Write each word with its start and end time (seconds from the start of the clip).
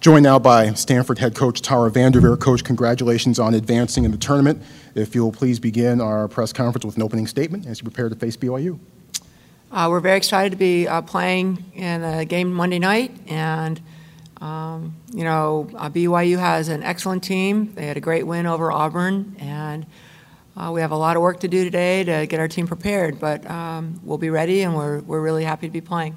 Joined 0.00 0.22
now 0.22 0.38
by 0.38 0.72
Stanford 0.72 1.18
head 1.18 1.34
coach 1.34 1.60
Tara 1.60 1.90
Vanderveer. 1.90 2.34
Coach, 2.38 2.64
congratulations 2.64 3.38
on 3.38 3.52
advancing 3.52 4.06
in 4.06 4.12
the 4.12 4.16
tournament. 4.16 4.62
If 4.94 5.14
you'll 5.14 5.30
please 5.30 5.60
begin 5.60 6.00
our 6.00 6.26
press 6.26 6.54
conference 6.54 6.86
with 6.86 6.96
an 6.96 7.02
opening 7.02 7.26
statement 7.26 7.66
as 7.66 7.80
you 7.80 7.82
prepare 7.82 8.08
to 8.08 8.14
face 8.14 8.34
BYU. 8.34 8.78
Uh, 9.70 9.88
we're 9.90 10.00
very 10.00 10.16
excited 10.16 10.52
to 10.52 10.56
be 10.56 10.88
uh, 10.88 11.02
playing 11.02 11.62
in 11.74 12.02
a 12.02 12.24
game 12.24 12.50
Monday 12.50 12.78
night, 12.78 13.14
and 13.26 13.78
um, 14.40 14.96
you 15.12 15.22
know 15.22 15.68
uh, 15.76 15.90
BYU 15.90 16.38
has 16.38 16.70
an 16.70 16.82
excellent 16.82 17.22
team. 17.22 17.74
They 17.74 17.84
had 17.84 17.98
a 17.98 18.00
great 18.00 18.26
win 18.26 18.46
over 18.46 18.72
Auburn, 18.72 19.36
and 19.38 19.84
uh, 20.56 20.70
we 20.72 20.80
have 20.80 20.92
a 20.92 20.96
lot 20.96 21.16
of 21.16 21.20
work 21.20 21.40
to 21.40 21.48
do 21.48 21.62
today 21.62 22.04
to 22.04 22.26
get 22.26 22.40
our 22.40 22.48
team 22.48 22.66
prepared. 22.66 23.20
But 23.20 23.48
um, 23.50 24.00
we'll 24.02 24.16
be 24.16 24.30
ready, 24.30 24.62
and 24.62 24.74
we're 24.74 25.00
we're 25.00 25.20
really 25.20 25.44
happy 25.44 25.66
to 25.66 25.72
be 25.72 25.82
playing. 25.82 26.16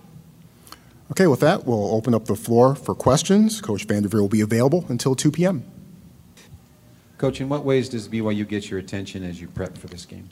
Okay, 1.13 1.27
with 1.27 1.41
that, 1.41 1.67
we'll 1.67 1.93
open 1.93 2.15
up 2.15 2.25
the 2.25 2.35
floor 2.35 2.73
for 2.73 2.95
questions. 2.95 3.61
Coach 3.61 3.85
Vanderveer 3.85 4.19
will 4.19 4.29
be 4.29 4.41
available 4.41 4.83
until 4.89 5.13
2 5.13 5.29
p.m. 5.29 5.63
Coach, 7.19 7.39
in 7.39 7.49
what 7.49 7.63
ways 7.63 7.87
does 7.87 8.07
BYU 8.09 8.47
get 8.47 8.71
your 8.71 8.79
attention 8.79 9.23
as 9.23 9.39
you 9.39 9.47
prep 9.47 9.77
for 9.77 9.85
this 9.85 10.05
game? 10.05 10.27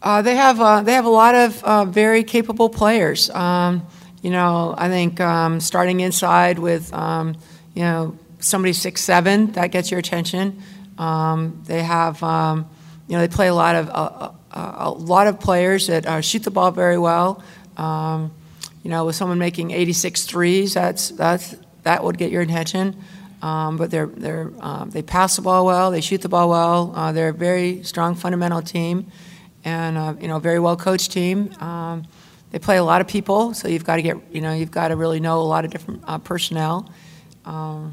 Uh, 0.00 0.22
they 0.22 0.34
have 0.34 0.58
uh, 0.62 0.80
they 0.80 0.94
have 0.94 1.04
a 1.04 1.10
lot 1.10 1.34
of 1.34 1.62
uh, 1.62 1.84
very 1.84 2.24
capable 2.24 2.70
players. 2.70 3.28
Um, 3.28 3.86
you 4.22 4.30
know, 4.30 4.74
I 4.78 4.88
think 4.88 5.20
um, 5.20 5.60
starting 5.60 6.00
inside 6.00 6.58
with 6.58 6.90
um, 6.94 7.36
you 7.74 7.82
know 7.82 8.18
somebody 8.38 8.72
six 8.72 9.02
seven 9.02 9.52
that 9.52 9.72
gets 9.72 9.90
your 9.90 10.00
attention. 10.00 10.62
Um, 10.96 11.62
they 11.66 11.82
have 11.82 12.22
um, 12.22 12.66
you 13.08 13.16
know 13.16 13.20
they 13.20 13.28
play 13.28 13.48
a 13.48 13.54
lot 13.54 13.76
of 13.76 13.90
uh, 13.90 14.30
uh, 14.52 14.74
a 14.78 14.90
lot 14.90 15.26
of 15.26 15.38
players 15.38 15.88
that 15.88 16.06
uh, 16.06 16.22
shoot 16.22 16.44
the 16.44 16.50
ball 16.50 16.70
very 16.70 16.96
well. 16.96 17.44
You 18.86 18.90
know, 18.90 19.04
with 19.04 19.16
someone 19.16 19.40
making 19.40 19.72
86 19.72 20.26
threes, 20.26 20.74
that's, 20.74 21.08
that's, 21.08 21.56
that 21.82 22.04
would 22.04 22.18
get 22.18 22.30
your 22.30 22.42
attention. 22.42 22.96
Um, 23.42 23.76
but 23.76 23.90
they're, 23.90 24.06
they're, 24.06 24.52
um, 24.60 24.90
they 24.90 25.02
pass 25.02 25.34
the 25.34 25.42
ball 25.42 25.66
well, 25.66 25.90
they 25.90 26.00
shoot 26.00 26.22
the 26.22 26.28
ball 26.28 26.48
well. 26.48 26.92
Uh, 26.94 27.10
they're 27.10 27.30
a 27.30 27.34
very 27.34 27.82
strong 27.82 28.14
fundamental 28.14 28.62
team 28.62 29.10
and, 29.64 29.98
uh, 29.98 30.14
you 30.20 30.28
know, 30.28 30.38
very 30.38 30.60
well 30.60 30.76
coached 30.76 31.10
team. 31.10 31.52
Um, 31.60 32.04
they 32.52 32.60
play 32.60 32.76
a 32.76 32.84
lot 32.84 33.00
of 33.00 33.08
people, 33.08 33.54
so 33.54 33.66
you've 33.66 33.82
got 33.82 33.96
to 33.96 34.02
get, 34.02 34.18
you 34.30 34.40
know, 34.40 34.52
you've 34.52 34.70
got 34.70 34.88
to 34.88 34.94
really 34.94 35.18
know 35.18 35.40
a 35.40 35.42
lot 35.42 35.64
of 35.64 35.72
different 35.72 36.04
uh, 36.06 36.18
personnel. 36.18 36.88
Um, 37.44 37.92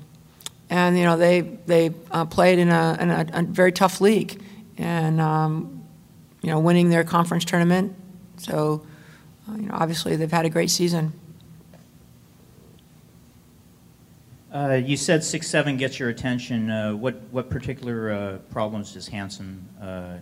and, 0.70 0.96
you 0.96 1.06
know, 1.06 1.18
they, 1.18 1.42
they 1.42 1.90
uh, 2.12 2.26
played 2.26 2.60
in, 2.60 2.70
a, 2.70 2.98
in 3.02 3.10
a, 3.10 3.26
a, 3.34 3.42
very 3.42 3.72
tough 3.72 4.00
league 4.00 4.40
and, 4.78 5.20
um, 5.20 5.86
you 6.44 6.52
know, 6.52 6.60
winning 6.60 6.92
their 6.92 7.04
conference 7.04 7.46
tournament. 7.46 7.96
So, 8.38 8.86
you 9.50 9.68
know, 9.68 9.74
obviously 9.74 10.16
they've 10.16 10.32
had 10.32 10.46
a 10.46 10.50
great 10.50 10.70
season. 10.70 11.14
Uh, 14.54 14.80
you 14.86 14.96
said 14.96 15.24
six 15.24 15.48
seven 15.48 15.78
gets 15.78 15.98
your 16.00 16.10
attention. 16.10 16.70
Uh, 16.70 16.94
what 16.94 17.16
what 17.32 17.50
particular 17.50 18.12
uh, 18.12 18.38
problems 18.52 18.94
does 18.94 19.08
Hamson 19.08 19.68
uh, 19.82 20.18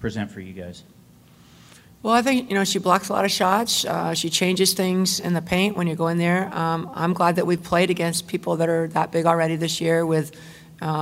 present 0.00 0.30
for 0.30 0.40
you 0.40 0.52
guys? 0.52 0.82
Well, 2.02 2.12
I 2.12 2.20
think 2.20 2.50
you 2.50 2.54
know 2.54 2.64
she 2.64 2.78
blocks 2.78 3.08
a 3.08 3.14
lot 3.14 3.24
of 3.24 3.30
shots. 3.30 3.86
Uh, 3.86 4.12
she 4.12 4.28
changes 4.28 4.74
things 4.74 5.18
in 5.18 5.32
the 5.32 5.40
paint 5.40 5.78
when 5.78 5.86
you 5.86 5.94
go 5.94 6.08
in 6.08 6.18
there. 6.18 6.54
Um, 6.54 6.90
I'm 6.94 7.14
glad 7.14 7.36
that 7.36 7.46
we've 7.46 7.62
played 7.62 7.88
against 7.88 8.28
people 8.28 8.56
that 8.56 8.68
are 8.68 8.86
that 8.88 9.12
big 9.12 9.24
already 9.24 9.56
this 9.56 9.80
year 9.80 10.04
with 10.04 10.38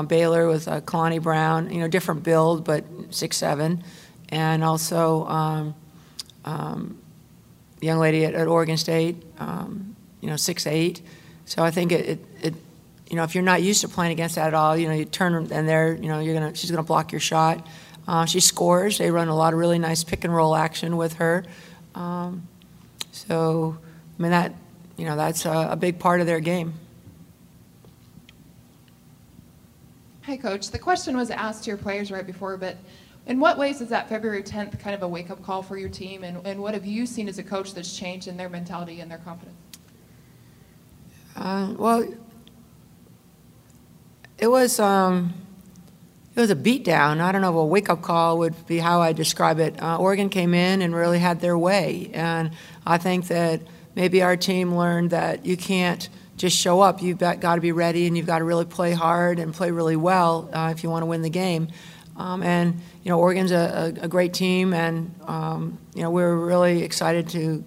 Baylor, 0.07 0.47
with 0.47 0.67
Kalani 0.67 1.21
Brown. 1.21 1.73
You 1.73 1.81
know, 1.81 1.89
different 1.89 2.23
build, 2.23 2.65
but 2.65 2.85
six 3.11 3.37
seven, 3.37 3.83
and 4.29 4.63
also. 4.63 5.27
Um, 5.27 5.75
um, 6.45 6.99
young 7.81 7.99
lady 7.99 8.25
at, 8.25 8.35
at 8.35 8.49
Oregon 8.49 8.77
State, 8.77 9.17
um, 9.39 9.97
you 10.21 10.29
know, 10.29 10.37
six 10.37 10.67
eight. 10.67 11.03
So 11.45 11.63
I 11.63 11.71
think 11.71 11.93
it, 11.93 12.09
it, 12.09 12.25
it, 12.43 12.55
you 13.09 13.17
know, 13.17 13.25
if 13.25 13.35
you're 13.35 13.45
not 13.45 13.63
used 13.63 13.81
to 13.81 13.89
playing 13.89 14.13
against 14.13 14.35
that 14.35 14.49
at 14.49 14.55
all, 14.55 14.77
you 14.77 14.89
know, 14.89 14.95
you 14.95 15.05
turn 15.05 15.35
and 15.51 15.69
there, 15.69 15.95
you 15.95 16.09
know, 16.09 16.19
you're 16.19 16.35
gonna, 16.35 16.55
she's 16.55 16.71
gonna 16.71 16.83
block 16.83 17.13
your 17.13 17.21
shot. 17.21 17.67
Uh, 18.07 18.25
she 18.27 18.41
scores. 18.41 18.99
They 18.99 19.11
run 19.11 19.29
a 19.29 19.37
lot 19.37 19.53
of 19.53 19.59
really 19.59 19.79
nice 19.79 20.05
pick 20.05 20.25
and 20.25 20.35
roll 20.35 20.57
action 20.57 20.97
with 20.97 21.15
her. 21.15 21.45
Um, 21.95 22.49
so, 23.13 23.79
I 24.19 24.23
mean, 24.23 24.31
that, 24.31 24.55
you 24.97 25.05
know, 25.07 25.17
that's 25.17 25.45
a, 25.47 25.69
a 25.73 25.77
big 25.77 25.99
part 25.99 26.21
of 26.21 26.27
their 26.27 26.41
game. 26.41 26.75
Hi, 30.23 30.37
Coach. 30.37 30.71
The 30.71 30.79
question 30.79 31.17
was 31.17 31.31
asked 31.31 31.65
to 31.65 31.71
your 31.71 31.79
players 31.79 32.11
right 32.11 32.27
before, 32.27 32.57
but 32.59 32.77
in 33.29 33.39
what 33.39 33.59
ways 33.59 33.81
is 33.83 33.91
that 33.91 34.09
February 34.09 34.43
10th 34.43 34.81
kind 34.81 34.95
of 34.95 35.03
a 35.03 35.09
wake 35.09 35.31
up 35.31 35.43
call 35.43 35.63
for 35.63 35.77
your 35.77 35.91
team? 35.91 36.25
And, 36.25 36.45
and 36.47 36.61
what 36.61 36.75
have 36.75 36.87
you 36.87 37.07
seen 37.07 37.29
as 37.29 37.39
a 37.39 37.43
coach 37.43 37.75
that's 37.75 37.97
changed 37.97 38.27
in 38.27 38.37
their 38.37 38.49
mentality 38.49 39.01
and 39.01 39.11
their 39.11 39.19
confidence? 39.19 39.57
Uh, 41.37 41.75
well, 41.77 42.05
it 44.39 44.49
was 44.49 44.81
um, 44.81 45.35
it 46.35 46.41
was 46.41 46.51
a 46.51 46.57
beatdown. 46.57 47.21
I 47.21 47.31
don't 47.31 47.43
know 47.43 47.51
if 47.51 47.57
a 47.57 47.65
wake 47.65 47.91
up 47.91 48.01
call 48.01 48.39
would 48.39 48.67
be 48.67 48.79
how 48.79 49.03
I 49.03 49.13
describe 49.13 49.61
it. 49.61 49.81
Uh, 49.81 49.99
Oregon 49.99 50.31
came 50.31 50.55
in 50.55 50.83
and 50.83 50.95
really 50.95 51.19
had 51.19 51.41
their 51.41 51.57
way, 51.57 52.11
and 52.15 52.53
I 52.87 52.97
think 52.97 53.29
that 53.29 53.61
maybe 53.95 54.23
our 54.23 54.37
team 54.37 54.75
learned 54.75 55.11
that 55.11 55.45
you 55.45 55.57
can't 55.57 56.09
just 56.37 56.57
show 56.57 56.81
up. 56.81 57.03
You've 57.03 57.19
got, 57.19 57.41
got 57.41 57.57
to 57.57 57.61
be 57.61 57.73
ready, 57.73 58.07
and 58.07 58.17
you've 58.17 58.27
got 58.27 58.39
to 58.39 58.45
really 58.45 58.65
play 58.65 58.93
hard 58.93 59.39
and 59.39 59.53
play 59.53 59.71
really 59.71 59.97
well 59.97 60.49
uh, 60.53 60.73
if 60.75 60.83
you 60.83 60.91
want 60.91 61.03
to 61.03 61.07
win 61.07 61.23
the 61.23 61.31
game. 61.31 61.69
Um, 62.19 62.43
and 62.43 62.75
you 63.05 63.11
know, 63.11 63.21
Oregon's 63.21 63.53
a, 63.53 63.95
a, 63.97 64.05
a 64.05 64.09
great 64.09 64.35
team, 64.35 64.75
and 64.75 65.15
um, 65.27 65.79
you 65.95 66.03
know, 66.03 66.11
we're 66.11 66.35
really 66.35 66.83
excited 66.83 67.29
to 67.31 67.65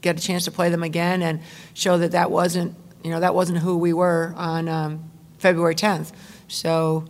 get 0.00 0.18
a 0.18 0.22
chance 0.22 0.44
to 0.44 0.50
play 0.50 0.68
them 0.68 0.82
again 0.82 1.22
and 1.22 1.40
show 1.74 1.96
that 1.98 2.12
that 2.12 2.30
wasn't, 2.30 2.74
you 3.02 3.10
know, 3.10 3.20
that 3.20 3.34
wasn't 3.34 3.58
who 3.58 3.78
we 3.78 3.92
were 3.92 4.34
on 4.36 4.68
um, 4.68 5.10
February 5.38 5.74
10th. 5.74 6.12
So, 6.48 7.04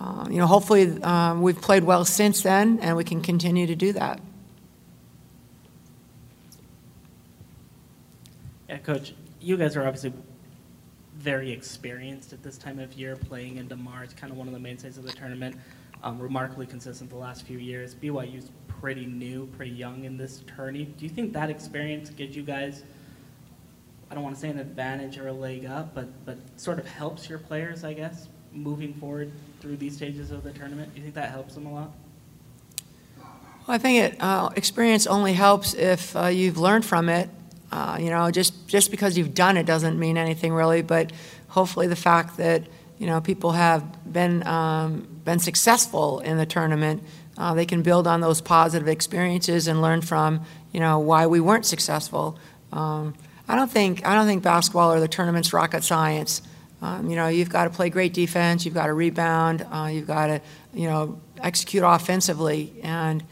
uh, 0.00 0.26
you 0.30 0.38
know, 0.38 0.46
hopefully 0.46 1.00
um, 1.02 1.42
we've 1.42 1.60
played 1.60 1.84
well 1.84 2.04
since 2.04 2.42
then, 2.42 2.78
and 2.80 2.96
we 2.96 3.04
can 3.04 3.20
continue 3.20 3.66
to 3.66 3.76
do 3.76 3.92
that. 3.92 4.20
Yeah, 8.68 8.78
Coach, 8.78 9.14
you 9.40 9.56
guys 9.56 9.76
are 9.76 9.86
obviously 9.86 10.12
very 11.16 11.52
experienced 11.52 12.32
at 12.32 12.42
this 12.42 12.58
time 12.58 12.78
of 12.78 12.92
year, 12.94 13.16
playing 13.16 13.56
in 13.56 13.68
Demar. 13.68 14.04
It's 14.04 14.14
kind 14.14 14.32
of 14.32 14.38
one 14.38 14.46
of 14.48 14.54
the 14.54 14.60
mainstays 14.60 14.98
of 14.98 15.04
the 15.04 15.12
tournament 15.12 15.56
um, 16.02 16.18
remarkably 16.18 16.66
consistent 16.66 17.10
the 17.10 17.16
last 17.16 17.46
few 17.46 17.58
years. 17.58 17.94
BYU's 17.94 18.50
pretty 18.66 19.06
new, 19.06 19.46
pretty 19.46 19.70
young 19.70 20.04
in 20.04 20.16
this 20.16 20.42
tourney. 20.56 20.84
Do 20.84 21.04
you 21.04 21.10
think 21.10 21.32
that 21.34 21.50
experience 21.50 22.10
gives 22.10 22.34
you 22.34 22.42
guys, 22.42 22.82
I 24.10 24.14
don't 24.14 24.24
want 24.24 24.34
to 24.34 24.40
say 24.40 24.48
an 24.48 24.58
advantage 24.58 25.18
or 25.18 25.28
a 25.28 25.32
leg 25.32 25.66
up, 25.66 25.94
but, 25.94 26.08
but 26.26 26.36
sort 26.56 26.78
of 26.78 26.86
helps 26.86 27.28
your 27.28 27.38
players, 27.38 27.84
I 27.84 27.92
guess, 27.92 28.28
moving 28.52 28.92
forward 28.94 29.30
through 29.60 29.76
these 29.76 29.94
stages 29.94 30.30
of 30.30 30.42
the 30.42 30.50
tournament? 30.50 30.92
Do 30.92 30.98
you 30.98 31.04
think 31.04 31.14
that 31.14 31.30
helps 31.30 31.54
them 31.54 31.66
a 31.66 31.72
lot? 31.72 31.92
Well, 33.18 33.76
I 33.76 33.78
think 33.78 34.14
it, 34.14 34.20
uh, 34.20 34.50
experience 34.56 35.06
only 35.06 35.34
helps 35.34 35.74
if 35.74 36.16
uh, 36.16 36.26
you've 36.26 36.58
learned 36.58 36.84
from 36.84 37.08
it. 37.08 37.30
Uh, 37.70 37.96
you 37.98 38.10
know, 38.10 38.30
just, 38.30 38.68
just 38.68 38.90
because 38.90 39.16
you've 39.16 39.32
done 39.32 39.56
it 39.56 39.64
doesn't 39.64 39.98
mean 39.98 40.18
anything 40.18 40.52
really, 40.52 40.82
but 40.82 41.12
hopefully 41.48 41.86
the 41.86 41.96
fact 41.96 42.36
that 42.36 42.64
you 43.02 43.08
know, 43.08 43.20
people 43.20 43.50
have 43.50 44.12
been, 44.12 44.46
um, 44.46 45.08
been 45.24 45.40
successful 45.40 46.20
in 46.20 46.36
the 46.36 46.46
tournament, 46.46 47.02
uh, 47.36 47.52
they 47.52 47.66
can 47.66 47.82
build 47.82 48.06
on 48.06 48.20
those 48.20 48.40
positive 48.40 48.86
experiences 48.86 49.66
and 49.66 49.82
learn 49.82 50.02
from, 50.02 50.44
you 50.70 50.78
know, 50.78 51.00
why 51.00 51.26
we 51.26 51.40
weren't 51.40 51.66
successful. 51.66 52.38
Um, 52.70 53.14
I 53.48 53.56
don't 53.56 53.68
think 53.68 54.06
I 54.06 54.14
don't 54.14 54.28
think 54.28 54.44
basketball 54.44 54.92
or 54.92 55.00
the 55.00 55.08
tournament's 55.08 55.52
rocket 55.52 55.82
science. 55.82 56.42
Um, 56.80 57.10
you 57.10 57.16
know, 57.16 57.26
you've 57.26 57.50
got 57.50 57.64
to 57.64 57.70
play 57.70 57.90
great 57.90 58.14
defense, 58.14 58.64
you've 58.64 58.74
got 58.74 58.86
to 58.86 58.94
rebound, 58.94 59.66
uh, 59.72 59.90
you've 59.92 60.06
got 60.06 60.28
to, 60.28 60.40
you 60.72 60.88
know, 60.88 61.20
execute 61.42 61.82
offensively, 61.84 62.72
and 62.84 63.24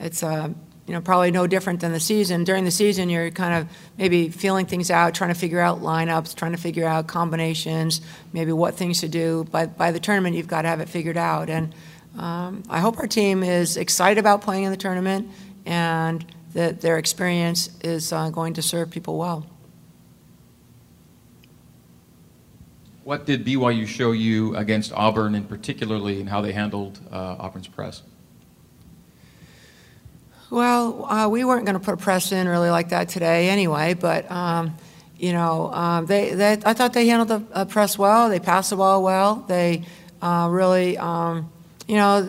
it's 0.00 0.22
a 0.22 0.26
uh, 0.26 0.48
you 0.86 0.92
know, 0.92 1.00
probably 1.00 1.30
no 1.30 1.46
different 1.46 1.80
than 1.80 1.92
the 1.92 2.00
season. 2.00 2.44
During 2.44 2.64
the 2.64 2.70
season, 2.70 3.08
you're 3.08 3.30
kind 3.30 3.54
of 3.54 3.76
maybe 3.96 4.28
feeling 4.28 4.66
things 4.66 4.90
out, 4.90 5.14
trying 5.14 5.32
to 5.32 5.38
figure 5.38 5.60
out 5.60 5.80
lineups, 5.80 6.34
trying 6.34 6.52
to 6.52 6.58
figure 6.58 6.86
out 6.86 7.06
combinations, 7.06 8.00
maybe 8.32 8.52
what 8.52 8.74
things 8.74 9.00
to 9.00 9.08
do. 9.08 9.46
But 9.50 9.78
by 9.78 9.92
the 9.92 10.00
tournament, 10.00 10.34
you've 10.34 10.48
got 10.48 10.62
to 10.62 10.68
have 10.68 10.80
it 10.80 10.88
figured 10.88 11.16
out. 11.16 11.48
And 11.48 11.74
um, 12.18 12.64
I 12.68 12.80
hope 12.80 12.98
our 12.98 13.06
team 13.06 13.42
is 13.42 13.76
excited 13.76 14.18
about 14.18 14.42
playing 14.42 14.64
in 14.64 14.70
the 14.70 14.76
tournament 14.76 15.30
and 15.64 16.24
that 16.54 16.80
their 16.80 16.98
experience 16.98 17.70
is 17.82 18.12
uh, 18.12 18.30
going 18.30 18.54
to 18.54 18.62
serve 18.62 18.90
people 18.90 19.16
well. 19.16 19.46
What 23.04 23.26
did 23.26 23.44
BYU 23.44 23.86
show 23.86 24.12
you 24.12 24.54
against 24.56 24.92
Auburn, 24.92 25.34
in 25.34 25.44
particularly, 25.44 26.20
and 26.20 26.28
how 26.28 26.40
they 26.40 26.52
handled 26.52 27.00
uh, 27.10 27.36
Auburn's 27.38 27.66
press? 27.66 28.02
Well, 30.52 31.06
uh, 31.06 31.28
we 31.30 31.44
weren't 31.44 31.64
going 31.64 31.78
to 31.78 31.80
put 31.80 31.94
a 31.94 31.96
press 31.96 32.30
in 32.30 32.46
really 32.46 32.68
like 32.68 32.90
that 32.90 33.08
today 33.08 33.48
anyway, 33.48 33.94
but. 33.94 34.30
Um, 34.30 34.76
you 35.16 35.32
know, 35.32 35.72
um, 35.72 36.06
they, 36.06 36.34
they, 36.34 36.58
I 36.64 36.72
thought 36.72 36.94
they 36.94 37.06
handled 37.06 37.28
the 37.28 37.56
uh, 37.56 37.64
press 37.64 37.96
well. 37.96 38.28
They 38.28 38.40
passed 38.40 38.70
the 38.70 38.76
ball 38.76 39.04
well. 39.04 39.36
They 39.46 39.84
uh, 40.20 40.48
really, 40.50 40.98
um, 40.98 41.52
you 41.86 41.94
know, 41.94 42.22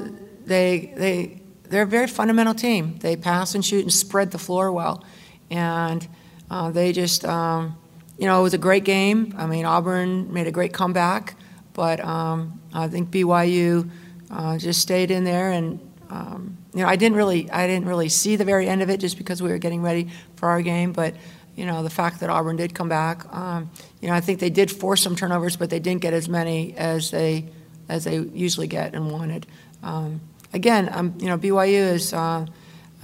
they, 0.45 0.93
they, 0.95 1.41
they're 1.63 1.83
a 1.83 1.87
very 1.87 2.05
fundamental 2.05 2.53
team. 2.53 2.99
They 2.99 3.15
pass 3.15 3.55
and 3.55 3.65
shoot 3.65 3.81
and 3.81 3.91
spread 3.91 4.29
the 4.29 4.37
floor 4.37 4.71
well. 4.71 5.03
And 5.49 6.07
uh, 6.51 6.69
they 6.69 6.91
just, 6.91 7.25
um, 7.25 7.75
you 8.19 8.27
know, 8.27 8.41
it 8.41 8.43
was 8.43 8.53
a 8.53 8.59
great 8.59 8.83
game. 8.83 9.33
I 9.39 9.47
mean, 9.47 9.65
Auburn 9.65 10.31
made 10.31 10.45
a 10.45 10.51
great 10.51 10.71
comeback, 10.71 11.35
but 11.73 11.99
um, 11.99 12.61
I 12.75 12.89
think 12.89 13.09
BYU 13.09 13.89
uh, 14.29 14.59
just 14.59 14.81
stayed 14.81 15.09
in 15.09 15.23
there, 15.23 15.49
and 15.49 15.79
um, 16.11 16.59
you 16.73 16.81
know, 16.81 16.87
I 16.87 16.95
didn't 16.95 17.17
really, 17.17 17.49
I 17.51 17.67
didn't 17.67 17.87
really 17.87 18.09
see 18.09 18.35
the 18.35 18.45
very 18.45 18.67
end 18.67 18.81
of 18.81 18.89
it 18.89 18.99
just 18.99 19.17
because 19.17 19.41
we 19.41 19.49
were 19.49 19.57
getting 19.57 19.81
ready 19.81 20.09
for 20.35 20.49
our 20.49 20.61
game, 20.61 20.93
but. 20.93 21.15
You 21.55 21.67
know, 21.67 21.83
the 21.83 21.89
fact 21.91 22.21
that 22.21 22.31
Auburn 22.31 22.55
did 22.55 22.73
come 22.73 22.89
back, 22.89 23.31
um, 23.31 23.69
you 24.01 24.07
know, 24.07 24.15
I 24.15 24.21
think 24.21 24.39
they 24.39 24.49
did 24.49 24.71
force 24.71 25.03
some 25.03 25.15
turnovers, 25.15 25.55
but 25.55 25.69
they 25.69 25.77
didn't 25.77 26.01
get 26.01 26.11
as 26.11 26.27
many 26.27 26.75
as 26.75 27.11
they 27.11 27.45
as 27.87 28.05
they 28.05 28.17
usually 28.17 28.65
get 28.65 28.95
and 28.95 29.11
wanted. 29.11 29.45
Um, 29.83 30.21
again, 30.53 30.89
um, 30.91 31.13
you 31.19 31.27
know, 31.27 31.37
BYU 31.37 31.93
is, 31.93 32.13
uh, 32.13 32.45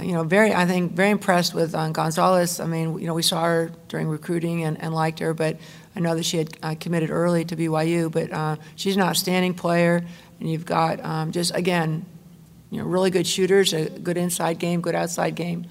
you 0.01 0.13
know, 0.13 0.23
very, 0.23 0.53
I 0.53 0.65
think, 0.65 0.93
very 0.93 1.09
impressed 1.09 1.53
with 1.53 1.75
uh, 1.75 1.89
Gonzales. 1.89 2.59
I 2.59 2.65
mean, 2.65 2.97
you 2.99 3.07
know, 3.07 3.13
we 3.13 3.23
saw 3.23 3.43
her 3.43 3.71
during 3.89 4.07
recruiting 4.07 4.63
and, 4.63 4.81
and 4.81 4.93
liked 4.93 5.19
her, 5.19 5.33
but 5.33 5.57
I 5.95 5.99
know 5.99 6.15
that 6.15 6.23
she 6.23 6.37
had 6.37 6.57
uh, 6.63 6.75
committed 6.79 7.09
early 7.09 7.43
to 7.45 7.55
BYU, 7.55 8.11
but 8.11 8.31
uh, 8.31 8.55
she's 8.75 8.95
an 8.95 9.01
outstanding 9.01 9.53
player. 9.53 10.05
And 10.39 10.49
you've 10.49 10.65
got 10.65 11.03
um, 11.03 11.31
just, 11.31 11.53
again, 11.53 12.05
you 12.69 12.79
know, 12.79 12.85
really 12.85 13.09
good 13.09 13.25
shooters, 13.25 13.73
a 13.73 13.89
good 13.89 14.17
inside 14.17 14.59
game, 14.59 14.81
good 14.81 14.95
outside 14.95 15.35
game. 15.35 15.65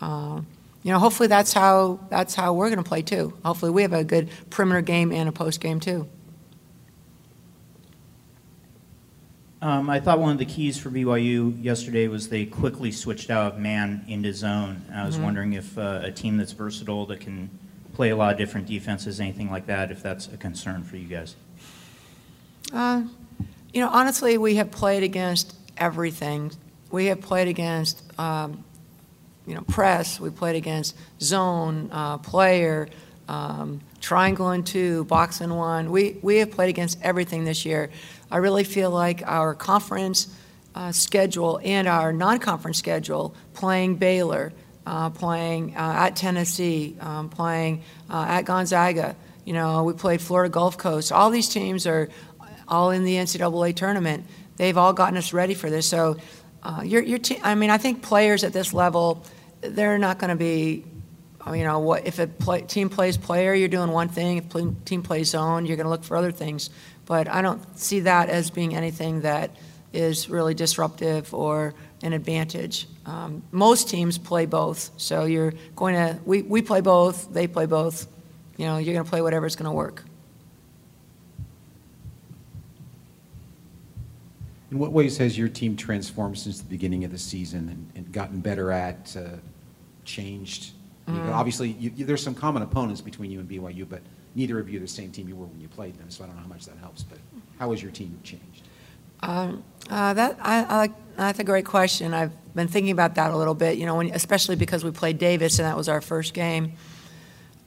Uh, 0.00 0.40
you 0.82 0.92
know, 0.92 0.98
hopefully 0.98 1.28
that's 1.28 1.52
how 1.52 1.98
that's 2.10 2.34
how 2.34 2.52
we're 2.52 2.68
going 2.68 2.82
to 2.82 2.88
play 2.88 3.02
too. 3.02 3.32
Hopefully 3.44 3.70
we 3.70 3.82
have 3.82 3.92
a 3.92 4.04
good 4.04 4.28
perimeter 4.50 4.82
game 4.82 5.12
and 5.12 5.28
a 5.28 5.32
post 5.32 5.60
game 5.60 5.80
too. 5.80 6.08
Um, 9.62 9.88
I 9.88 9.98
thought 9.98 10.18
one 10.18 10.30
of 10.30 10.36
the 10.36 10.44
keys 10.44 10.76
for 10.76 10.90
BYU 10.90 11.62
yesterday 11.64 12.06
was 12.06 12.28
they 12.28 12.44
quickly 12.44 12.92
switched 12.92 13.30
out 13.30 13.54
of 13.54 13.58
man 13.58 14.04
into 14.08 14.30
zone. 14.34 14.84
And 14.90 15.00
I 15.00 15.06
was 15.06 15.16
wondering 15.16 15.54
if 15.54 15.78
uh, 15.78 16.00
a 16.02 16.12
team 16.12 16.36
that's 16.36 16.52
versatile 16.52 17.06
that 17.06 17.20
can 17.20 17.48
play 17.94 18.10
a 18.10 18.16
lot 18.16 18.30
of 18.32 18.36
different 18.36 18.66
defenses, 18.66 19.20
anything 19.20 19.50
like 19.50 19.64
that, 19.66 19.90
if 19.90 20.02
that's 20.02 20.26
a 20.26 20.36
concern 20.36 20.82
for 20.82 20.98
you 20.98 21.08
guys. 21.08 21.34
Uh, 22.74 23.04
you 23.72 23.80
know, 23.80 23.88
honestly, 23.88 24.36
we 24.36 24.56
have 24.56 24.70
played 24.70 25.02
against 25.02 25.56
everything. 25.76 26.52
We 26.90 27.06
have 27.06 27.20
played 27.20 27.48
against, 27.48 28.02
um, 28.18 28.64
you 29.46 29.54
know, 29.54 29.62
press. 29.62 30.20
We 30.20 30.30
played 30.30 30.56
against 30.56 30.96
zone, 31.20 31.88
uh, 31.92 32.18
player, 32.18 32.88
um, 33.28 33.80
triangle 34.00 34.50
and 34.50 34.66
two, 34.66 35.04
box 35.04 35.40
and 35.40 35.56
one. 35.56 35.90
We 35.90 36.18
we 36.22 36.36
have 36.36 36.50
played 36.50 36.68
against 36.68 37.00
everything 37.02 37.44
this 37.44 37.64
year. 37.64 37.90
I 38.30 38.38
really 38.38 38.64
feel 38.64 38.90
like 38.90 39.22
our 39.26 39.54
conference 39.54 40.28
uh, 40.74 40.92
schedule 40.92 41.60
and 41.64 41.86
our 41.86 42.12
non-conference 42.12 42.78
schedule, 42.78 43.34
playing 43.54 43.96
Baylor, 43.96 44.52
uh, 44.86 45.10
playing 45.10 45.76
uh, 45.76 45.94
at 45.96 46.16
Tennessee, 46.16 46.96
um, 47.00 47.28
playing 47.28 47.82
uh, 48.10 48.26
at 48.28 48.42
Gonzaga. 48.42 49.16
You 49.44 49.52
know, 49.52 49.84
we 49.84 49.92
played 49.92 50.20
Florida 50.20 50.50
Gulf 50.50 50.78
Coast. 50.78 51.12
All 51.12 51.30
these 51.30 51.48
teams 51.48 51.86
are 51.86 52.08
all 52.66 52.90
in 52.90 53.04
the 53.04 53.14
NCAA 53.16 53.74
tournament. 53.76 54.26
They've 54.56 54.76
all 54.76 54.92
gotten 54.92 55.16
us 55.16 55.32
ready 55.32 55.54
for 55.54 55.70
this. 55.70 55.88
So, 55.88 56.16
uh, 56.62 56.82
your 56.84 57.02
your 57.02 57.18
te- 57.18 57.40
I 57.42 57.54
mean, 57.54 57.70
I 57.70 57.78
think 57.78 58.02
players 58.02 58.44
at 58.44 58.52
this 58.52 58.72
level, 58.72 59.24
they're 59.60 59.98
not 59.98 60.18
going 60.18 60.30
to 60.30 60.36
be. 60.36 60.84
You 61.46 61.62
know, 61.62 61.80
what 61.80 62.06
if 62.06 62.18
a 62.18 62.26
play, 62.26 62.62
team 62.62 62.88
plays 62.88 63.18
player, 63.18 63.52
you're 63.52 63.68
doing 63.68 63.90
one 63.90 64.08
thing. 64.08 64.38
If 64.38 64.48
play, 64.48 64.66
team 64.86 65.02
plays 65.02 65.28
zone, 65.28 65.66
you're 65.66 65.76
going 65.76 65.84
to 65.84 65.90
look 65.90 66.02
for 66.02 66.16
other 66.16 66.32
things. 66.32 66.70
But 67.04 67.28
I 67.28 67.42
don't 67.42 67.78
see 67.78 68.00
that 68.00 68.30
as 68.30 68.50
being 68.50 68.74
anything 68.74 69.20
that 69.22 69.50
is 69.92 70.30
really 70.30 70.54
disruptive 70.54 71.34
or 71.34 71.74
an 72.02 72.14
advantage. 72.14 72.88
Um, 73.04 73.42
most 73.52 73.90
teams 73.90 74.16
play 74.16 74.46
both, 74.46 74.90
so 74.96 75.24
you're 75.24 75.52
going 75.76 75.94
to. 75.94 76.18
We, 76.24 76.40
we 76.40 76.62
play 76.62 76.80
both. 76.80 77.32
They 77.32 77.46
play 77.46 77.66
both. 77.66 78.06
You 78.56 78.66
know, 78.66 78.78
you're 78.78 78.94
going 78.94 79.04
to 79.04 79.10
play 79.10 79.20
whatever's 79.20 79.56
going 79.56 79.70
to 79.70 79.76
work. 79.76 80.02
In 84.74 84.80
what 84.80 84.90
ways 84.90 85.18
has 85.18 85.38
your 85.38 85.48
team 85.48 85.76
transformed 85.76 86.36
since 86.36 86.58
the 86.58 86.68
beginning 86.68 87.04
of 87.04 87.12
the 87.12 87.18
season 87.18 87.68
and, 87.68 87.92
and 87.94 88.12
gotten 88.12 88.40
better 88.40 88.72
at, 88.72 89.16
uh, 89.16 89.36
changed? 90.04 90.72
Know, 91.06 91.30
obviously, 91.32 91.70
you, 91.78 91.92
you, 91.94 92.04
there's 92.04 92.24
some 92.24 92.34
common 92.34 92.60
opponents 92.60 93.00
between 93.00 93.30
you 93.30 93.38
and 93.38 93.48
BYU, 93.48 93.88
but 93.88 94.00
neither 94.34 94.58
of 94.58 94.68
you 94.68 94.78
are 94.78 94.82
the 94.82 94.88
same 94.88 95.12
team 95.12 95.28
you 95.28 95.36
were 95.36 95.46
when 95.46 95.60
you 95.60 95.68
played 95.68 95.96
them, 95.96 96.10
so 96.10 96.24
I 96.24 96.26
don't 96.26 96.34
know 96.34 96.42
how 96.42 96.48
much 96.48 96.66
that 96.66 96.76
helps. 96.78 97.04
But 97.04 97.18
how 97.56 97.70
has 97.70 97.84
your 97.84 97.92
team 97.92 98.18
changed? 98.24 98.66
Um, 99.20 99.62
uh, 99.88 100.12
that 100.14 100.38
I, 100.40 100.64
I 100.64 100.90
that's 101.16 101.38
a 101.38 101.44
great 101.44 101.66
question. 101.66 102.12
I've 102.12 102.32
been 102.56 102.66
thinking 102.66 102.90
about 102.90 103.14
that 103.14 103.30
a 103.30 103.36
little 103.36 103.54
bit. 103.54 103.78
You 103.78 103.86
know, 103.86 103.94
when, 103.94 104.10
especially 104.10 104.56
because 104.56 104.82
we 104.82 104.90
played 104.90 105.18
Davis 105.18 105.60
and 105.60 105.68
that 105.68 105.76
was 105.76 105.88
our 105.88 106.00
first 106.00 106.34
game. 106.34 106.72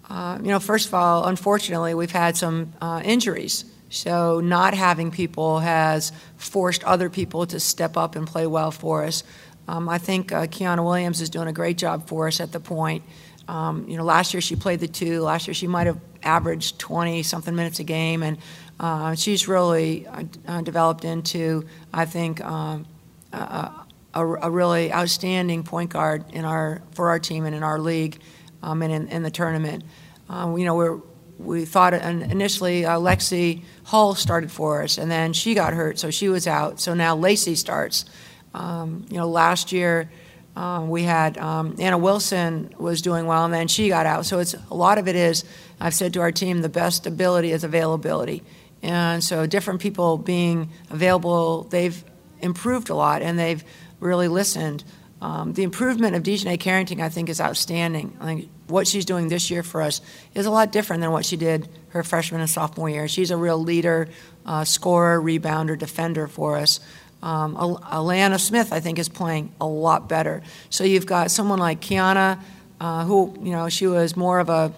Uh, 0.10 0.40
you 0.42 0.50
know, 0.50 0.60
first 0.60 0.90
of 0.90 0.94
all, 0.94 1.26
unfortunately, 1.26 1.94
we've 1.94 2.12
had 2.12 2.36
some 2.36 2.74
uh, 2.82 3.02
injuries. 3.06 3.64
So 3.90 4.42
not 4.42 4.74
having 4.74 5.12
people 5.12 5.60
has 5.60 6.12
forced 6.36 6.84
other 6.84 7.10
people 7.10 7.46
to 7.48 7.60
step 7.60 7.98
up 7.98 8.16
and 8.16 8.28
play 8.28 8.48
well 8.48 8.72
for 8.72 9.04
us. 9.04 9.24
Um, 9.68 9.90
I 9.90 9.98
think 9.98 10.32
uh, 10.32 10.48
Kiana 10.48 10.84
Williams 10.84 11.22
is 11.22 11.30
doing 11.30 11.48
a 11.48 11.54
great 11.54 11.78
job 11.78 12.08
for 12.08 12.28
us 12.28 12.40
at 12.40 12.52
the 12.52 12.60
point. 12.60 13.04
Um, 13.48 13.88
you 13.88 13.98
know, 13.98 14.04
last 14.04 14.34
year 14.34 14.42
she 14.42 14.56
played 14.56 14.80
the 14.80 14.88
two. 14.88 15.22
Last 15.22 15.48
year 15.48 15.54
she 15.54 15.68
might 15.68 15.88
have 15.88 16.00
averaged 16.24 16.80
20 16.80 17.24
something 17.24 17.56
minutes 17.56 17.80
a 17.80 17.84
game, 17.84 18.24
and 18.24 18.38
uh, 18.80 19.16
she's 19.16 19.48
really 19.48 20.06
uh, 20.08 20.24
uh, 20.48 20.62
developed 20.62 21.06
into, 21.06 21.66
I 21.94 22.06
think, 22.06 22.44
um, 22.44 22.86
a, 23.32 23.72
a, 24.14 24.22
a 24.24 24.52
really 24.52 24.92
outstanding 24.92 25.64
point 25.64 25.92
guard 25.92 26.26
in 26.32 26.44
our 26.44 26.82
for 26.92 27.10
our 27.10 27.20
team 27.20 27.46
and 27.46 27.56
in 27.56 27.64
our 27.64 27.80
league, 27.80 28.20
um, 28.62 28.82
and 28.82 28.92
in, 28.92 29.08
in 29.08 29.24
the 29.24 29.32
tournament. 29.32 29.84
Um, 30.30 30.58
you 30.58 30.66
know, 30.66 30.76
we're 30.76 31.00
we 31.38 31.66
thought 31.66 31.94
initially 31.94 32.86
uh, 32.86 32.98
Lexi 32.98 33.64
Hull 33.86 34.16
started 34.16 34.52
for 34.52 34.84
us, 34.84 34.98
and 34.98 35.10
then 35.10 35.34
she 35.34 35.54
got 35.54 35.74
hurt, 35.74 36.00
so 36.00 36.10
she 36.10 36.30
was 36.30 36.48
out. 36.48 36.80
So 36.80 36.94
now 36.94 37.16
Lacie 37.16 37.56
starts. 37.56 38.06
Um, 38.54 39.06
you 39.10 39.18
know, 39.18 39.30
last 39.30 39.72
year 39.72 40.10
um, 40.56 40.90
we 40.90 41.04
had 41.04 41.38
um, 41.38 41.76
Anna 41.80 41.98
Wilson 41.98 42.74
was 42.80 43.02
doing 43.02 43.28
well, 43.28 43.46
and 43.46 43.54
then 43.54 43.68
she 43.68 43.90
got 43.90 44.06
out. 44.06 44.26
So 44.26 44.40
it's 44.40 44.56
a 44.72 44.74
lot 44.74 44.98
of 44.98 45.08
it 45.08 45.16
is 45.16 45.46
I've 45.80 45.94
said 45.94 46.14
to 46.14 46.22
our 46.22 46.32
team 46.32 46.62
the 46.62 46.70
best 46.70 47.06
ability 47.06 47.52
is 47.52 47.64
availability, 47.64 48.44
and 48.82 49.24
so 49.24 49.46
different 49.46 49.80
people 49.80 50.18
being 50.18 50.72
available, 50.90 51.64
they've 51.64 52.04
improved 52.42 52.90
a 52.90 52.96
lot, 52.96 53.22
and 53.22 53.38
they've 53.38 53.64
really 54.00 54.28
listened. 54.28 54.84
Um, 55.20 55.54
the 55.54 55.64
improvement 55.64 56.16
of 56.16 56.22
DiJonai 56.22 56.60
Carrington, 56.60 57.02
I 57.02 57.10
think, 57.10 57.30
is 57.30 57.42
outstanding. 57.42 58.16
I 58.20 58.26
think 58.26 58.50
what 58.68 58.88
she's 58.88 59.06
doing 59.06 59.30
this 59.30 59.50
year 59.50 59.64
for 59.64 59.82
us 59.82 60.02
is 60.36 60.46
a 60.46 60.52
lot 60.52 60.72
different 60.72 61.02
than 61.02 61.12
what 61.12 61.26
she 61.26 61.38
did 61.38 61.68
her 61.90 62.04
freshman 62.04 62.42
and 62.42 62.50
sophomore 62.50 62.90
year. 62.90 63.08
She's 63.08 63.32
a 63.32 63.38
real 63.38 63.58
leader, 63.58 64.10
uh, 64.46 64.64
scorer, 64.64 65.20
rebounder, 65.20 65.78
defender 65.78 66.28
for 66.28 66.58
us. 66.58 66.80
Um, 67.24 67.56
Alana 67.56 68.40
Smith, 68.40 68.72
I 68.72 68.80
think, 68.80 69.00
is 69.00 69.10
playing 69.10 69.52
a 69.60 69.66
lot 69.66 70.08
better. 70.08 70.44
So 70.70 70.84
you've 70.84 71.08
got 71.08 71.32
someone 71.32 71.58
like 71.58 71.82
Kiana, 71.82 72.40
uh, 72.80 73.06
who, 73.06 73.36
you 73.42 73.52
know, 73.52 73.70
she 73.70 73.88
was 73.88 74.16
more 74.16 74.40
of 74.40 74.50
a, 74.50 74.72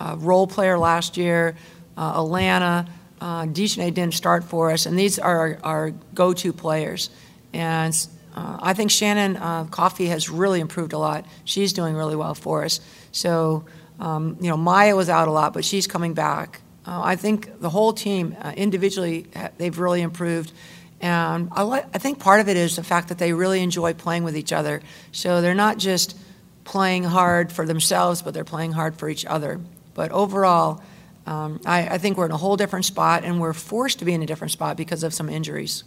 a 0.00 0.16
role 0.16 0.48
player 0.48 0.76
last 0.76 1.16
year. 1.16 1.54
Uh, 1.96 2.20
Alana, 2.20 2.88
uh, 3.20 3.46
didn't 3.46 4.14
start 4.14 4.44
for 4.44 4.70
us, 4.70 4.86
and 4.86 4.98
these 4.98 5.18
are 5.18 5.58
our 5.62 5.90
go-to 6.14 6.52
players. 6.52 7.10
And 7.52 7.94
uh, 8.34 8.58
I 8.60 8.74
think 8.74 8.90
Shannon 8.90 9.36
uh, 9.36 9.64
Coffey 9.64 10.06
has 10.06 10.28
really 10.28 10.60
improved 10.60 10.92
a 10.92 10.98
lot. 10.98 11.26
She's 11.44 11.72
doing 11.72 11.94
really 11.94 12.16
well 12.16 12.34
for 12.34 12.64
us. 12.64 12.80
So, 13.12 13.64
um, 13.98 14.36
you 14.40 14.48
know, 14.48 14.56
Maya 14.56 14.94
was 14.94 15.08
out 15.08 15.28
a 15.28 15.30
lot, 15.32 15.52
but 15.52 15.64
she's 15.64 15.86
coming 15.86 16.14
back. 16.14 16.60
Uh, 16.86 17.00
I 17.02 17.16
think 17.16 17.60
the 17.60 17.70
whole 17.70 17.92
team, 17.92 18.36
uh, 18.40 18.52
individually, 18.56 19.26
they've 19.58 19.78
really 19.78 20.02
improved. 20.02 20.52
And 21.00 21.48
I, 21.52 21.62
li- 21.62 21.84
I 21.94 21.98
think 21.98 22.18
part 22.18 22.40
of 22.40 22.48
it 22.48 22.56
is 22.56 22.76
the 22.76 22.82
fact 22.82 23.08
that 23.08 23.18
they 23.18 23.32
really 23.32 23.62
enjoy 23.62 23.94
playing 23.94 24.24
with 24.24 24.36
each 24.36 24.52
other. 24.52 24.82
So 25.12 25.40
they're 25.40 25.54
not 25.54 25.78
just 25.78 26.16
playing 26.64 27.04
hard 27.04 27.52
for 27.52 27.66
themselves, 27.66 28.22
but 28.22 28.34
they're 28.34 28.44
playing 28.44 28.72
hard 28.72 28.96
for 28.96 29.08
each 29.08 29.24
other. 29.24 29.60
But 29.94 30.12
overall, 30.12 30.82
um, 31.26 31.60
I, 31.66 31.88
I 31.88 31.98
think 31.98 32.16
we're 32.16 32.26
in 32.26 32.30
a 32.30 32.36
whole 32.36 32.56
different 32.56 32.84
spot, 32.84 33.24
and 33.24 33.40
we're 33.40 33.52
forced 33.52 33.98
to 33.98 34.04
be 34.04 34.12
in 34.14 34.22
a 34.22 34.26
different 34.26 34.52
spot 34.52 34.76
because 34.76 35.02
of 35.02 35.12
some 35.12 35.28
injuries. 35.28 35.84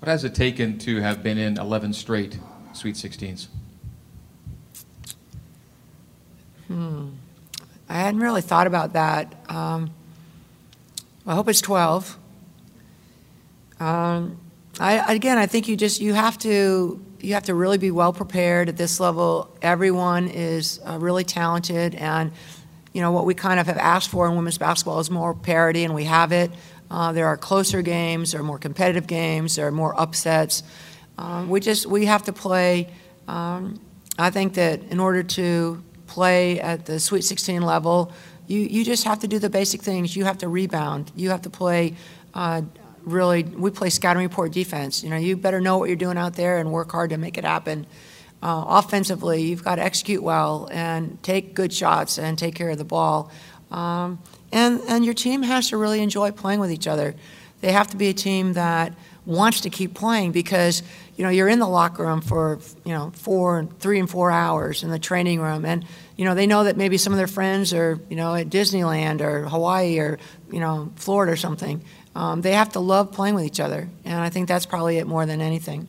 What 0.00 0.08
has 0.08 0.24
it 0.24 0.34
taken 0.34 0.78
to 0.78 1.00
have 1.00 1.22
been 1.22 1.38
in 1.38 1.58
11 1.58 1.92
straight 1.92 2.38
Sweet 2.72 2.94
16s? 2.94 3.48
Hmm. 6.68 7.08
I 7.88 7.94
hadn't 7.94 8.20
really 8.20 8.42
thought 8.42 8.66
about 8.66 8.92
that. 8.92 9.34
Um, 9.48 9.90
I 11.26 11.34
hope 11.34 11.48
it's 11.48 11.60
12. 11.60 12.16
Um, 13.80 14.38
I, 14.78 15.14
again, 15.14 15.38
I 15.38 15.46
think 15.46 15.66
you 15.66 15.76
just 15.76 16.00
you 16.00 16.14
have 16.14 16.38
to 16.38 17.04
you 17.20 17.34
have 17.34 17.44
to 17.44 17.54
really 17.54 17.78
be 17.78 17.90
well 17.90 18.12
prepared 18.12 18.68
at 18.68 18.76
this 18.76 19.00
level. 19.00 19.56
Everyone 19.62 20.28
is 20.28 20.80
uh, 20.88 20.98
really 21.00 21.24
talented, 21.24 21.94
and 21.94 22.32
you 22.92 23.00
know 23.00 23.10
what 23.10 23.24
we 23.24 23.34
kind 23.34 23.58
of 23.58 23.66
have 23.66 23.78
asked 23.78 24.10
for 24.10 24.28
in 24.28 24.36
women's 24.36 24.58
basketball 24.58 25.00
is 25.00 25.10
more 25.10 25.34
parity, 25.34 25.84
and 25.84 25.94
we 25.94 26.04
have 26.04 26.32
it. 26.32 26.50
Uh, 26.90 27.12
there 27.12 27.26
are 27.26 27.36
closer 27.36 27.82
games, 27.82 28.32
there 28.32 28.40
are 28.40 28.44
more 28.44 28.58
competitive 28.58 29.06
games, 29.06 29.56
there 29.56 29.66
are 29.66 29.72
more 29.72 29.98
upsets. 30.00 30.62
Um, 31.18 31.48
we 31.48 31.60
just 31.60 31.86
we 31.86 32.06
have 32.06 32.22
to 32.24 32.32
play 32.32 32.88
Um, 33.28 33.78
I 34.18 34.30
think 34.30 34.54
that 34.54 34.82
in 34.84 34.98
order 34.98 35.22
to 35.22 35.82
play 36.06 36.58
at 36.60 36.86
the 36.86 36.98
Sweet 36.98 37.22
16 37.22 37.62
level, 37.62 38.10
you, 38.46 38.60
you 38.60 38.84
just 38.84 39.04
have 39.04 39.20
to 39.20 39.28
do 39.28 39.38
the 39.38 39.50
basic 39.50 39.82
things. 39.82 40.16
You 40.16 40.24
have 40.24 40.38
to 40.38 40.48
rebound. 40.48 41.12
You 41.14 41.30
have 41.30 41.42
to 41.42 41.50
play 41.50 41.94
uh, 42.34 42.62
really, 43.04 43.42
we 43.44 43.70
play 43.70 43.90
scouting 43.90 44.22
report 44.22 44.52
defense. 44.52 45.04
You 45.04 45.10
know, 45.10 45.16
you 45.16 45.36
better 45.36 45.60
know 45.60 45.78
what 45.78 45.88
you're 45.88 45.96
doing 45.96 46.18
out 46.18 46.34
there 46.34 46.58
and 46.58 46.72
work 46.72 46.90
hard 46.90 47.10
to 47.10 47.18
make 47.18 47.38
it 47.38 47.44
happen. 47.44 47.86
Uh, 48.42 48.64
offensively, 48.68 49.42
you've 49.42 49.64
got 49.64 49.76
to 49.76 49.82
execute 49.82 50.22
well 50.22 50.68
and 50.72 51.22
take 51.22 51.54
good 51.54 51.72
shots 51.72 52.18
and 52.18 52.38
take 52.38 52.54
care 52.54 52.70
of 52.70 52.78
the 52.78 52.84
ball. 52.84 53.30
Um, 53.70 54.20
and, 54.52 54.80
and 54.88 55.04
your 55.04 55.14
team 55.14 55.42
has 55.42 55.70
to 55.70 55.76
really 55.76 56.00
enjoy 56.00 56.30
playing 56.30 56.60
with 56.60 56.70
each 56.70 56.86
other. 56.86 57.14
They 57.60 57.72
have 57.72 57.88
to 57.88 57.96
be 57.96 58.08
a 58.08 58.14
team 58.14 58.54
that 58.54 58.94
wants 59.26 59.60
to 59.60 59.70
keep 59.70 59.92
playing 59.92 60.32
because 60.32 60.82
you 61.16 61.22
know 61.22 61.28
you're 61.28 61.48
in 61.48 61.58
the 61.58 61.68
locker 61.68 62.04
room 62.04 62.20
for 62.20 62.58
you 62.84 62.92
know 62.92 63.10
four, 63.14 63.58
and 63.58 63.78
three 63.78 63.98
and 63.98 64.08
four 64.08 64.30
hours 64.30 64.82
in 64.82 64.90
the 64.90 64.98
training 64.98 65.40
room, 65.40 65.64
and 65.64 65.84
you 66.16 66.24
know 66.24 66.34
they 66.34 66.46
know 66.46 66.64
that 66.64 66.76
maybe 66.76 66.96
some 66.96 67.12
of 67.12 67.18
their 67.18 67.26
friends 67.26 67.74
are 67.74 68.00
you 68.08 68.16
know 68.16 68.34
at 68.34 68.48
Disneyland 68.48 69.20
or 69.20 69.48
Hawaii 69.48 69.98
or 69.98 70.18
you 70.50 70.60
know 70.60 70.90
Florida 70.96 71.32
or 71.32 71.36
something. 71.36 71.82
Um, 72.14 72.40
they 72.40 72.52
have 72.52 72.70
to 72.70 72.80
love 72.80 73.12
playing 73.12 73.34
with 73.34 73.44
each 73.44 73.60
other, 73.60 73.88
and 74.04 74.18
I 74.18 74.30
think 74.30 74.48
that's 74.48 74.66
probably 74.66 74.98
it 74.98 75.06
more 75.06 75.26
than 75.26 75.40
anything. 75.40 75.88